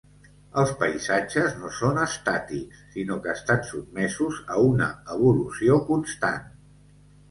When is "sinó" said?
2.97-3.21